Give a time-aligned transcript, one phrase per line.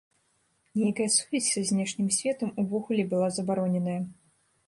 [0.83, 4.01] Нейкая сувязь са знешнім светам увогуле была забароненая.